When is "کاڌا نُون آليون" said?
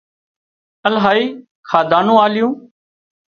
1.69-2.53